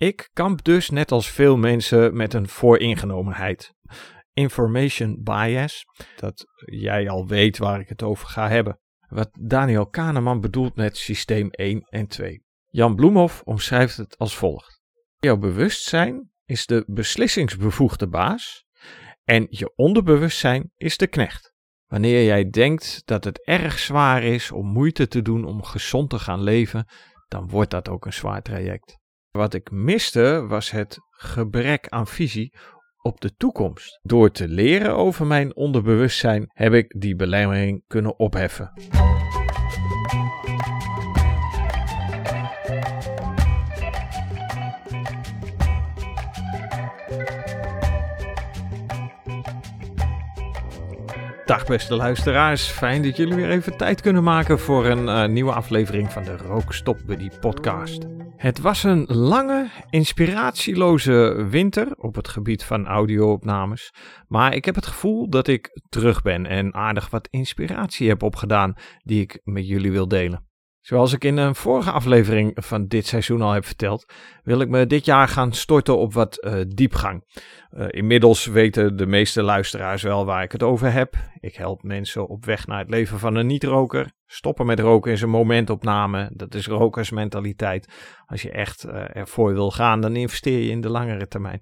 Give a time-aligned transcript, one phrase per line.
[0.00, 3.74] Ik kamp dus net als veel mensen met een vooringenomenheid.
[4.32, 5.84] Information bias,
[6.16, 8.80] dat jij al weet waar ik het over ga hebben.
[9.08, 12.42] Wat Daniel Kahneman bedoelt met systeem 1 en 2.
[12.66, 14.80] Jan Bloemhoff omschrijft het als volgt.
[15.18, 18.64] Jouw bewustzijn is de beslissingsbevoegde baas
[19.24, 21.52] en je onderbewustzijn is de knecht.
[21.86, 26.18] Wanneer jij denkt dat het erg zwaar is om moeite te doen om gezond te
[26.18, 26.86] gaan leven,
[27.28, 28.97] dan wordt dat ook een zwaar traject.
[29.30, 32.54] Wat ik miste was het gebrek aan visie
[33.02, 33.98] op de toekomst.
[34.02, 38.72] Door te leren over mijn onderbewustzijn heb ik die belemmering kunnen opheffen.
[51.44, 55.52] Dag beste luisteraars, fijn dat jullie weer even tijd kunnen maken voor een uh, nieuwe
[55.52, 58.17] aflevering van de Rookstop Buddy podcast.
[58.38, 63.92] Het was een lange, inspiratieloze winter op het gebied van audio-opnames,
[64.28, 68.74] maar ik heb het gevoel dat ik terug ben en aardig wat inspiratie heb opgedaan
[69.04, 70.47] die ik met jullie wil delen.
[70.80, 74.12] Zoals ik in een vorige aflevering van dit seizoen al heb verteld,
[74.42, 77.24] wil ik me dit jaar gaan storten op wat uh, diepgang.
[77.70, 81.16] Uh, inmiddels weten de meeste luisteraars wel waar ik het over heb.
[81.40, 84.12] Ik help mensen op weg naar het leven van een niet-roker.
[84.26, 86.30] Stoppen met roken is een momentopname.
[86.32, 87.92] Dat is rokersmentaliteit.
[88.26, 91.60] Als je echt uh, ervoor wil gaan, dan investeer je in de langere termijn.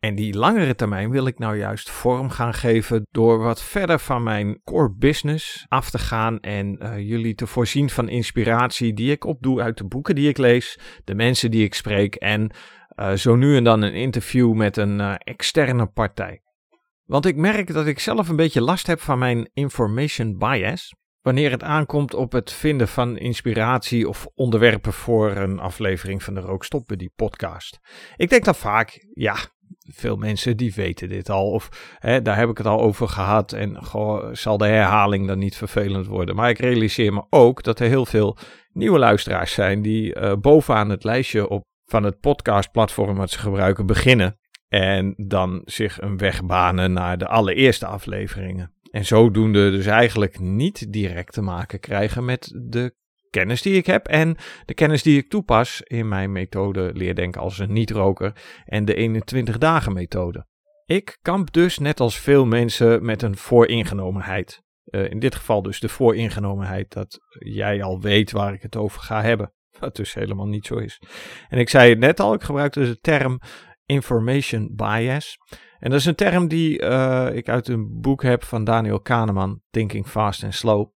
[0.00, 4.22] En die langere termijn wil ik nou juist vorm gaan geven door wat verder van
[4.22, 9.24] mijn core business af te gaan en uh, jullie te voorzien van inspiratie die ik
[9.24, 12.50] opdoe uit de boeken die ik lees, de mensen die ik spreek en
[12.96, 16.42] uh, zo nu en dan een interview met een uh, externe partij.
[17.04, 20.94] Want ik merk dat ik zelf een beetje last heb van mijn information bias.
[21.20, 26.40] Wanneer het aankomt op het vinden van inspiratie of onderwerpen voor een aflevering van de
[26.40, 27.78] Rookstoppen, die podcast.
[28.16, 29.36] Ik denk dan vaak, ja,
[29.78, 31.50] veel mensen die weten dit al.
[31.50, 33.52] Of hè, daar heb ik het al over gehad.
[33.52, 33.78] En
[34.32, 36.34] zal de herhaling dan niet vervelend worden.
[36.34, 38.36] Maar ik realiseer me ook dat er heel veel
[38.72, 43.86] nieuwe luisteraars zijn die uh, bovenaan het lijstje op, van het podcastplatform wat ze gebruiken
[43.86, 44.38] beginnen.
[44.68, 48.74] En dan zich een weg banen naar de allereerste afleveringen.
[48.90, 52.94] En zodoende dus eigenlijk niet direct te maken krijgen met de
[53.30, 57.58] kennis die ik heb en de kennis die ik toepas in mijn methode leerdenken als
[57.58, 58.32] een niet-roker
[58.64, 60.46] en de 21 dagen methode.
[60.84, 64.62] Ik kamp dus net als veel mensen met een vooringenomenheid.
[64.84, 69.00] Uh, in dit geval dus de vooringenomenheid dat jij al weet waar ik het over
[69.00, 69.52] ga hebben.
[69.78, 71.02] Wat dus helemaal niet zo is.
[71.48, 73.40] En ik zei het net al, ik gebruikte de term
[73.84, 75.38] information bias.
[75.78, 79.60] En dat is een term die uh, ik uit een boek heb van Daniel Kahneman,
[79.70, 80.90] Thinking Fast and Slow.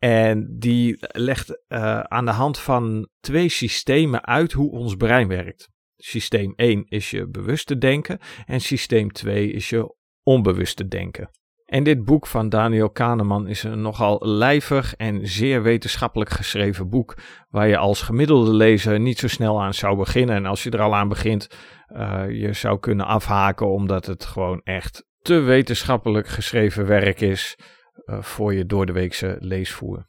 [0.00, 5.68] En die legt uh, aan de hand van twee systemen uit hoe ons brein werkt.
[5.96, 11.30] Systeem 1 is je bewuste denken en systeem 2 is je onbewuste denken.
[11.64, 17.16] En dit boek van Daniel Kahneman is een nogal lijvig en zeer wetenschappelijk geschreven boek,
[17.48, 20.36] waar je als gemiddelde lezer niet zo snel aan zou beginnen.
[20.36, 21.48] En als je er al aan begint,
[21.88, 27.56] uh, je zou kunnen afhaken omdat het gewoon echt te wetenschappelijk geschreven werk is
[28.04, 30.08] voor je door de weekse leesvoer.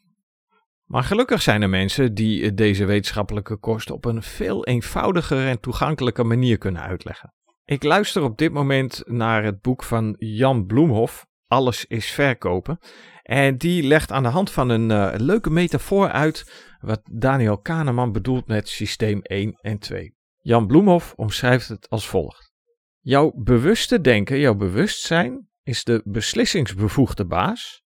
[0.85, 6.24] Maar gelukkig zijn er mensen die deze wetenschappelijke kost op een veel eenvoudiger en toegankelijke
[6.24, 7.34] manier kunnen uitleggen.
[7.66, 12.80] Ik luister op dit moment naar het boek van Jan Bloemhoff, Alles is verkopen.
[13.24, 18.12] En die legt aan de hand van een uh, leuke metafoor uit wat Daniel Kahneman
[18.12, 20.16] bedoelt met systeem 1 en 2.
[20.38, 22.51] Jan Bloemhoff omschrijft het als volgt.
[23.00, 27.84] Jouw bewuste denken, jouw bewustzijn, is de beslissingsbevoegde baas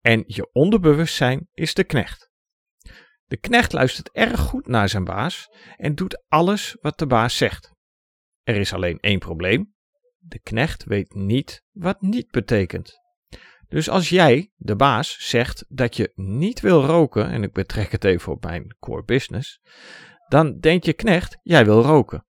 [0.00, 2.30] en je onderbewustzijn is de knecht.
[3.24, 7.72] De knecht luistert erg goed naar zijn baas en doet alles wat de baas zegt.
[8.42, 9.74] Er is alleen één probleem.
[10.18, 12.98] De knecht weet niet wat niet betekent.
[13.68, 18.04] Dus als jij, de baas, zegt dat je niet wil roken, en ik betrek het
[18.04, 19.60] even op mijn core business,
[20.28, 22.26] dan denkt je knecht, jij wil roken.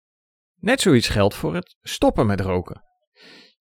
[0.54, 2.82] Net zoiets geldt voor het stoppen met roken.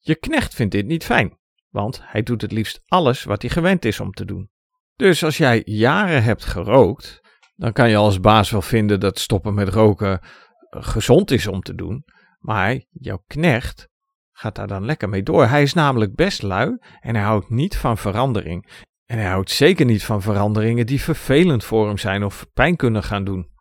[0.05, 1.37] Je knecht vindt dit niet fijn,
[1.69, 4.49] want hij doet het liefst alles wat hij gewend is om te doen.
[4.95, 7.21] Dus als jij jaren hebt gerookt,
[7.55, 11.61] dan kan je als baas wel vinden dat stoppen met roken eh, gezond is om
[11.61, 12.03] te doen,
[12.39, 13.87] maar jouw knecht
[14.31, 15.45] gaat daar dan lekker mee door.
[15.45, 18.85] Hij is namelijk best lui en hij houdt niet van verandering.
[19.05, 23.03] En hij houdt zeker niet van veranderingen die vervelend voor hem zijn of pijn kunnen
[23.03, 23.51] gaan doen.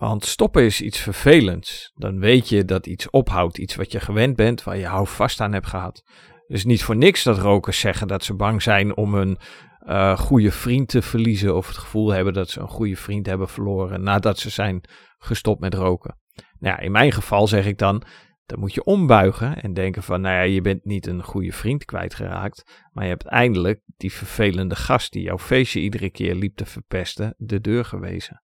[0.00, 1.92] Want stoppen is iets vervelends.
[1.94, 5.52] Dan weet je dat iets ophoudt, iets wat je gewend bent, waar je houvast aan
[5.52, 6.02] hebt gehad.
[6.46, 9.38] Dus niet voor niks dat rokers zeggen dat ze bang zijn om een
[9.86, 13.48] uh, goede vriend te verliezen of het gevoel hebben dat ze een goede vriend hebben
[13.48, 14.80] verloren nadat ze zijn
[15.18, 16.18] gestopt met roken.
[16.58, 18.02] Nou ja, in mijn geval zeg ik dan,
[18.46, 21.84] dan moet je ombuigen en denken van, nou ja, je bent niet een goede vriend
[21.84, 26.66] kwijtgeraakt, maar je hebt eindelijk die vervelende gast die jouw feestje iedere keer liep te
[26.66, 28.42] verpesten, de deur gewezen.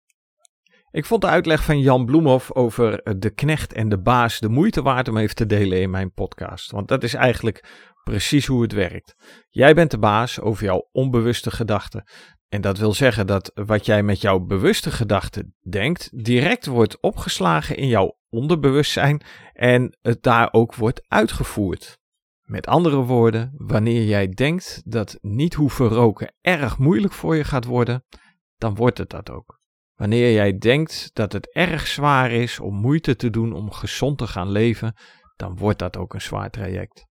[0.93, 4.83] Ik vond de uitleg van Jan Bloemhoff over de knecht en de baas de moeite
[4.83, 6.71] waard om even te delen in mijn podcast.
[6.71, 7.65] Want dat is eigenlijk
[8.05, 9.15] precies hoe het werkt.
[9.49, 12.05] Jij bent de baas over jouw onbewuste gedachten.
[12.49, 17.77] En dat wil zeggen dat wat jij met jouw bewuste gedachten denkt, direct wordt opgeslagen
[17.77, 19.23] in jouw onderbewustzijn
[19.53, 21.99] en het daar ook wordt uitgevoerd.
[22.43, 27.65] Met andere woorden, wanneer jij denkt dat niet hoeven roken erg moeilijk voor je gaat
[27.65, 28.05] worden,
[28.57, 29.61] dan wordt het dat ook.
[30.03, 34.27] Wanneer jij denkt dat het erg zwaar is om moeite te doen om gezond te
[34.27, 34.95] gaan leven,
[35.37, 37.07] dan wordt dat ook een zwaar traject.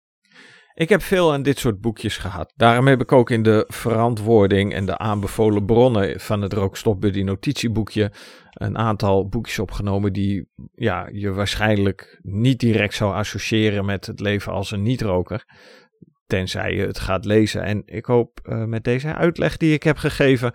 [0.74, 2.52] Ik heb veel aan dit soort boekjes gehad.
[2.56, 8.12] Daarom heb ik ook in de verantwoording en de aanbevolen bronnen van het Rookstopbuddy notitieboekje
[8.50, 14.52] een aantal boekjes opgenomen die ja, je waarschijnlijk niet direct zou associëren met het leven
[14.52, 15.44] als een niet-roker.
[16.26, 17.62] Tenzij je het gaat lezen.
[17.62, 20.52] En ik hoop uh, met deze uitleg die ik heb gegeven,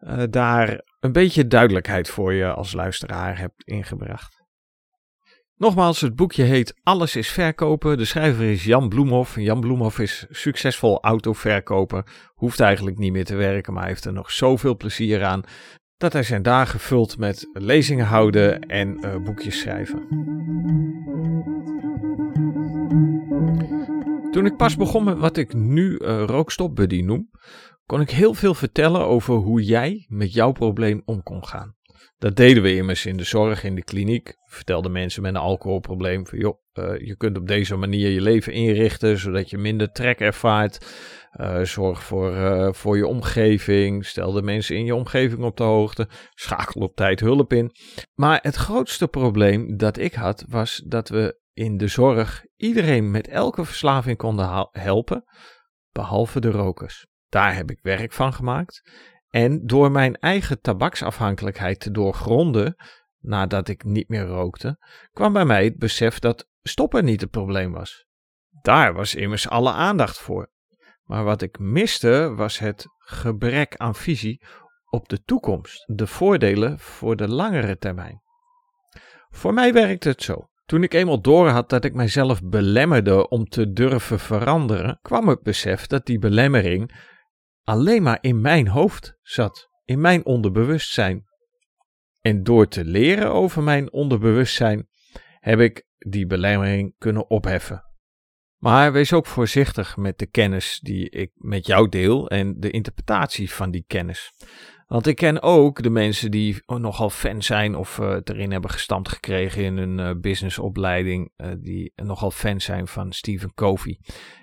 [0.00, 4.42] uh, daar een beetje duidelijkheid voor je als luisteraar hebt ingebracht.
[5.56, 7.98] Nogmaals, het boekje heet Alles is verkopen.
[7.98, 9.36] De schrijver is Jan Bloemhoff.
[9.40, 12.06] Jan Bloemhoff is succesvol autoverkoper.
[12.34, 15.42] Hoeft eigenlijk niet meer te werken, maar heeft er nog zoveel plezier aan.
[15.96, 20.06] Dat hij zijn dagen vult met lezingen houden en uh, boekjes schrijven.
[24.30, 27.30] Toen ik pas begon met wat ik nu uh, rookstopbuddy noem,
[27.86, 31.76] kon ik heel veel vertellen over hoe jij met jouw probleem om kon gaan.
[32.18, 34.36] Dat deden we immers in de zorg, in de kliniek.
[34.44, 38.52] Vertelden mensen met een alcoholprobleem van, joh, uh, je kunt op deze manier je leven
[38.52, 40.86] inrichten, zodat je minder trek ervaart.
[41.40, 44.06] Uh, zorg voor, uh, voor je omgeving.
[44.06, 46.08] Stel de mensen in je omgeving op de hoogte.
[46.34, 47.70] Schakel op tijd hulp in.
[48.14, 53.28] Maar het grootste probleem dat ik had, was dat we in de zorg iedereen met
[53.28, 55.24] elke verslaving konden helpen,
[55.92, 57.06] behalve de rokers.
[57.32, 58.82] Daar heb ik werk van gemaakt.
[59.28, 62.74] En door mijn eigen tabaksafhankelijkheid te doorgronden,
[63.18, 64.76] nadat ik niet meer rookte,
[65.12, 68.06] kwam bij mij het besef dat stoppen niet het probleem was.
[68.62, 70.50] Daar was immers alle aandacht voor.
[71.02, 74.44] Maar wat ik miste was het gebrek aan visie
[74.84, 78.22] op de toekomst, de voordelen voor de langere termijn.
[79.28, 80.46] Voor mij werkte het zo.
[80.64, 85.86] Toen ik eenmaal doorhad dat ik mijzelf belemmerde om te durven veranderen, kwam het besef
[85.86, 87.10] dat die belemmering
[87.64, 91.24] alleen maar in mijn hoofd zat, in mijn onderbewustzijn.
[92.20, 94.88] En door te leren over mijn onderbewustzijn
[95.38, 97.84] heb ik die belemmering kunnen opheffen.
[98.62, 103.52] Maar wees ook voorzichtig met de kennis die ik met jou deel en de interpretatie
[103.52, 104.32] van die kennis.
[104.86, 109.08] Want ik ken ook de mensen die nogal fan zijn of het erin hebben gestampt
[109.08, 113.98] gekregen in hun uh, businessopleiding, uh, die nogal fan zijn van Stephen Covey.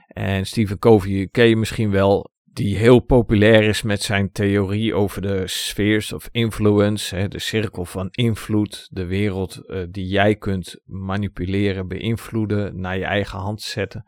[0.08, 5.22] En Stephen Covey ken je misschien wel die heel populair is met zijn theorie over
[5.22, 10.80] de spheres of influence, hè, de cirkel van invloed, de wereld uh, die jij kunt
[10.86, 14.06] manipuleren, beïnvloeden, naar je eigen hand zetten.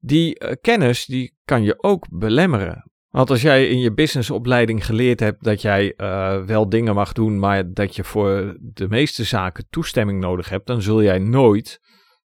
[0.00, 2.90] Die uh, kennis die kan je ook belemmeren.
[3.08, 7.38] Want als jij in je businessopleiding geleerd hebt dat jij uh, wel dingen mag doen,
[7.38, 11.80] maar dat je voor de meeste zaken toestemming nodig hebt, dan zul jij nooit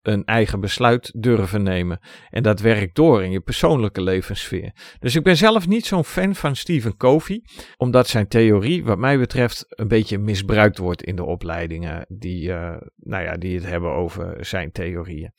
[0.07, 1.99] een eigen besluit durven nemen.
[2.31, 4.73] En dat werkt door in je persoonlijke levenssfeer.
[4.99, 7.45] Dus ik ben zelf niet zo'n fan van Stephen Covey,
[7.77, 12.77] omdat zijn theorie, wat mij betreft, een beetje misbruikt wordt in de opleidingen die, uh,
[12.97, 15.33] nou ja, die het hebben over zijn theorieën.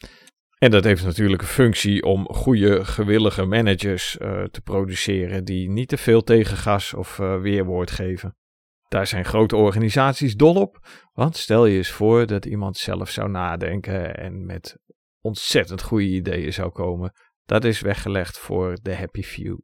[0.58, 5.88] En dat heeft natuurlijk een functie om goede, gewillige managers uh, te produceren die niet
[5.88, 8.36] te veel tegengas of uh, weerwoord geven.
[8.88, 13.30] Daar zijn grote organisaties dol op, want stel je eens voor dat iemand zelf zou
[13.30, 14.78] nadenken en met
[15.22, 17.14] ontzettend goede ideeën zou komen.
[17.46, 19.58] Dat is weggelegd voor de happy few.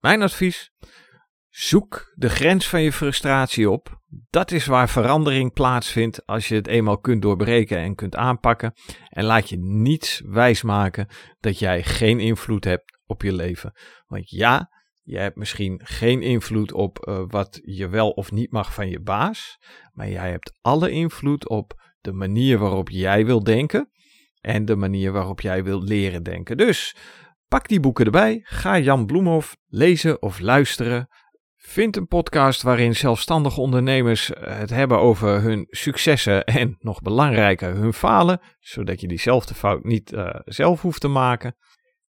[0.00, 0.70] Mijn advies:
[1.48, 4.00] zoek de grens van je frustratie op.
[4.30, 8.72] Dat is waar verandering plaatsvindt als je het eenmaal kunt doorbreken en kunt aanpakken.
[9.08, 11.08] En laat je niets wijsmaken
[11.40, 13.72] dat jij geen invloed hebt op je leven.
[14.06, 14.70] Want ja,
[15.06, 19.00] je hebt misschien geen invloed op uh, wat je wel of niet mag van je
[19.00, 19.58] baas,
[19.92, 23.90] maar jij hebt alle invloed op de manier waarop jij wil denken
[24.40, 26.56] en de manier waarop jij wilt leren denken.
[26.56, 26.96] Dus
[27.48, 31.08] pak die boeken erbij, ga Jan Bloemhof lezen of luisteren.
[31.56, 37.74] Vind een podcast waarin zelfstandige ondernemers eh, het hebben over hun successen en nog belangrijker
[37.74, 41.56] hun falen, zodat je diezelfde fout niet uh, zelf hoeft te maken.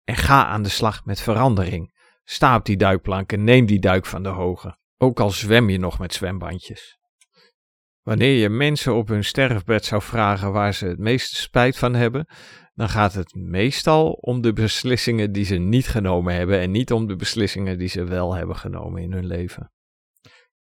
[0.03, 1.93] En ga aan de slag met verandering.
[2.27, 4.77] Sta op die duikplank en neem die duik van de hoge.
[4.97, 6.97] Ook al zwem je nog met zwembandjes.
[8.01, 12.27] Wanneer je mensen op hun sterfbed zou vragen waar ze het meeste spijt van hebben,
[12.73, 17.07] dan gaat het meestal om de beslissingen die ze niet genomen hebben en niet om
[17.07, 19.71] de beslissingen die ze wel hebben genomen in hun leven.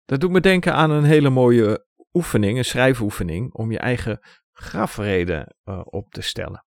[0.05, 4.19] Dat doet me denken aan een hele mooie oefening, een schrijfoefening, om je eigen
[4.51, 6.65] grafreden uh, op te stellen.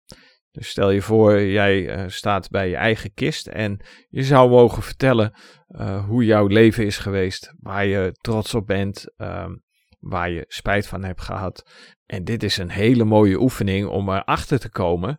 [0.50, 4.82] Dus stel je voor, jij uh, staat bij je eigen kist en je zou mogen
[4.82, 5.32] vertellen
[5.68, 9.46] uh, hoe jouw leven is geweest, waar je trots op bent, uh,
[9.98, 11.70] waar je spijt van hebt gehad.
[12.06, 15.18] En dit is een hele mooie oefening om erachter te komen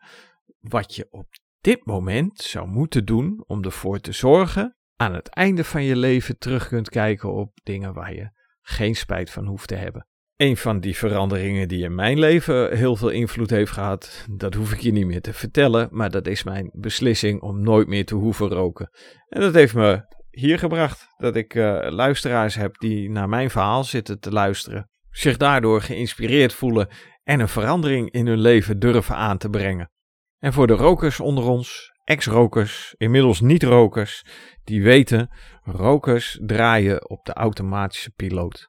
[0.59, 1.27] wat je op
[1.61, 6.37] dit moment zou moeten doen om ervoor te zorgen aan het einde van je leven
[6.37, 10.07] terug kunt kijken op dingen waar je geen spijt van hoeft te hebben.
[10.41, 14.71] Een van die veranderingen die in mijn leven heel veel invloed heeft gehad, dat hoef
[14.71, 18.15] ik je niet meer te vertellen, maar dat is mijn beslissing om nooit meer te
[18.15, 18.89] hoeven roken.
[19.27, 23.83] En dat heeft me hier gebracht dat ik uh, luisteraars heb die naar mijn verhaal
[23.83, 26.87] zitten te luisteren, zich daardoor geïnspireerd voelen
[27.23, 29.91] en een verandering in hun leven durven aan te brengen.
[30.37, 34.25] En voor de rokers onder ons, ex-rokers, inmiddels niet-rokers,
[34.63, 35.29] die weten,
[35.63, 38.67] rokers draaien op de automatische piloot.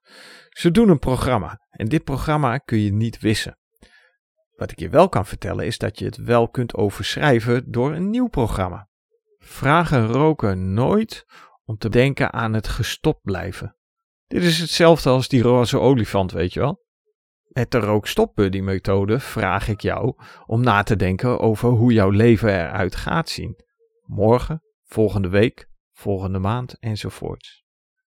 [0.49, 3.59] Ze doen een programma en dit programma kun je niet wissen.
[4.57, 8.11] Wat ik je wel kan vertellen is dat je het wel kunt overschrijven door een
[8.11, 8.89] nieuw programma.
[9.39, 11.25] Vragen roken nooit
[11.65, 13.77] om te denken aan het gestopt blijven.
[14.27, 16.85] Dit is hetzelfde als die roze olifant, weet je wel?
[17.53, 20.15] Met de rookstopbuddy-methode vraag ik jou
[20.47, 23.57] om na te denken over hoe jouw leven eruit gaat zien.
[24.05, 27.65] Morgen, volgende week, volgende maand enzovoorts.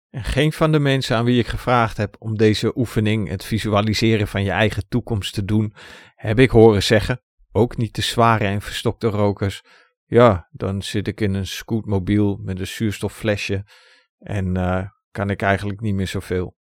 [0.10, 4.28] En geen van de mensen aan wie ik gevraagd heb om deze oefening, het visualiseren
[4.28, 5.74] van je eigen toekomst te doen,
[6.16, 9.62] heb ik horen zeggen, ook niet de zware en verstokte rokers,
[10.06, 13.66] ja, dan zit ik in een scootmobiel met een zuurstofflesje
[14.18, 16.57] en uh, kan ik eigenlijk niet meer zoveel.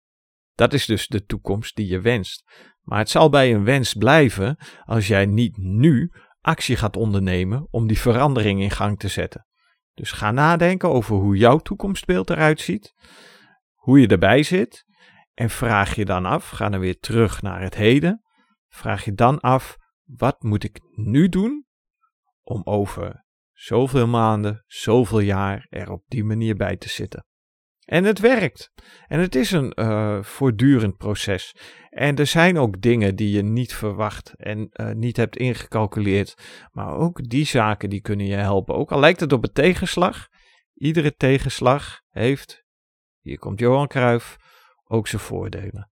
[0.56, 2.44] Dat is dus de toekomst die je wenst.
[2.82, 7.88] Maar het zal bij een wens blijven als jij niet nu actie gaat ondernemen om
[7.88, 9.48] die verandering in gang te zetten.
[9.94, 12.94] Dus ga nadenken over hoe jouw toekomstbeeld eruit ziet,
[13.74, 14.86] hoe je erbij zit
[15.34, 18.24] en vraag je dan af, ga dan weer terug naar het heden,
[18.68, 21.66] vraag je dan af, wat moet ik nu doen
[22.42, 27.26] om over zoveel maanden, zoveel jaar er op die manier bij te zitten.
[27.86, 28.72] En het werkt.
[29.08, 31.56] En het is een uh, voortdurend proces.
[31.89, 36.36] En er zijn ook dingen die je niet verwacht en uh, niet hebt ingecalculeerd.
[36.72, 38.75] Maar ook die zaken die kunnen je helpen.
[38.75, 40.27] Ook al lijkt het op een tegenslag.
[40.74, 42.63] Iedere tegenslag heeft,
[43.20, 44.38] hier komt Johan Cruijff,
[44.84, 45.89] ook zijn voordelen.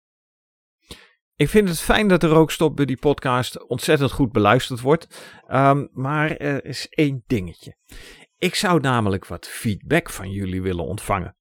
[1.35, 5.33] Ik vind het fijn dat de Rookstop die podcast ontzettend goed beluisterd wordt.
[5.47, 7.77] Um, maar er is één dingetje.
[8.37, 11.35] Ik zou namelijk wat feedback van jullie willen ontvangen.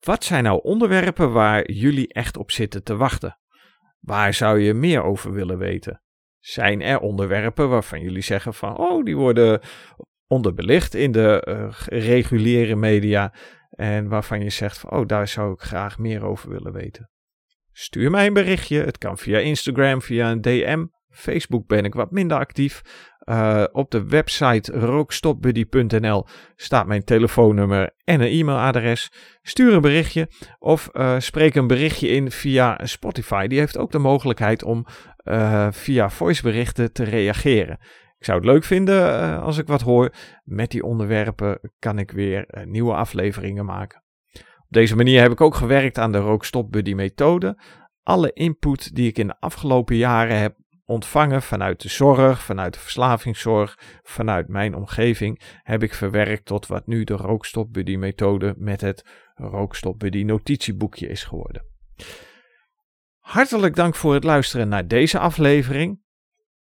[0.00, 3.38] Wat zijn nou onderwerpen waar jullie echt op zitten te wachten?
[3.98, 6.02] Waar zou je meer over willen weten?
[6.38, 9.60] Zijn er onderwerpen waarvan jullie zeggen van, oh, die worden
[10.26, 13.34] onderbelicht in de uh, reguliere media
[13.70, 17.10] en waarvan je zegt van, oh, daar zou ik graag meer over willen weten?
[17.72, 18.84] Stuur mij een berichtje.
[18.84, 20.86] Het kan via Instagram, via een DM.
[21.08, 22.82] Facebook ben ik wat minder actief.
[23.30, 29.12] Uh, op de website rookstopbuddy.nl staat mijn telefoonnummer en een e-mailadres.
[29.42, 33.46] Stuur een berichtje of uh, spreek een berichtje in via Spotify.
[33.46, 34.86] Die heeft ook de mogelijkheid om
[35.24, 37.78] uh, via voiceberichten te reageren.
[38.18, 40.12] Ik zou het leuk vinden als ik wat hoor.
[40.44, 44.02] Met die onderwerpen kan ik weer nieuwe afleveringen maken.
[44.58, 47.62] Op deze manier heb ik ook gewerkt aan de rookstopbuddy methode.
[48.02, 50.54] Alle input die ik in de afgelopen jaren heb
[50.90, 56.86] ontvangen vanuit de zorg, vanuit de verslavingszorg, vanuit mijn omgeving, heb ik verwerkt tot wat
[56.86, 59.04] nu de rookstopbuddy methode met het
[59.34, 61.62] rookstopbuddy notitieboekje is geworden.
[63.18, 66.00] Hartelijk dank voor het luisteren naar deze aflevering.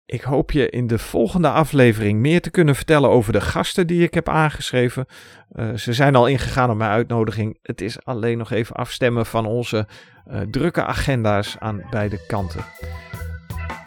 [0.05, 4.03] Ik hoop je in de volgende aflevering meer te kunnen vertellen over de gasten die
[4.03, 5.05] ik heb aangeschreven.
[5.51, 7.59] Uh, ze zijn al ingegaan op mijn uitnodiging.
[7.61, 9.87] Het is alleen nog even afstemmen van onze
[10.27, 12.65] uh, drukke agenda's aan beide kanten.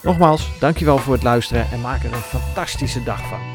[0.05, 3.54] Nogmaals, dankjewel voor het luisteren en maak er een fantastische dag van.